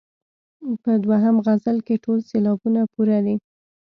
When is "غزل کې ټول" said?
1.45-2.19